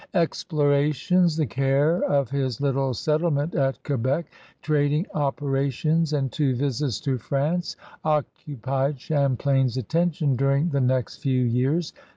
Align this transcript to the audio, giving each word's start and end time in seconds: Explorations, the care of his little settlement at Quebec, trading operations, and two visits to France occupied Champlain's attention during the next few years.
Explorations, 0.15 1.37
the 1.37 1.45
care 1.45 2.03
of 2.05 2.31
his 2.31 2.59
little 2.59 2.91
settlement 2.91 3.53
at 3.53 3.83
Quebec, 3.83 4.25
trading 4.63 5.05
operations, 5.13 6.11
and 6.13 6.31
two 6.31 6.55
visits 6.55 6.99
to 6.99 7.19
France 7.19 7.75
occupied 8.03 8.99
Champlain's 8.99 9.77
attention 9.77 10.35
during 10.35 10.69
the 10.69 10.81
next 10.81 11.17
few 11.17 11.43
years. 11.43 11.93